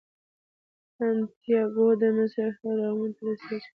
سانتیاګو 0.97 1.87
د 2.01 2.03
مصر 2.17 2.45
اهرامونو 2.63 3.13
ته 3.17 3.21
رسیږي. 3.27 3.59